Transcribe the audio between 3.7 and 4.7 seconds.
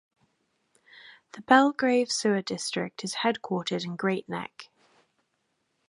in Great Neck.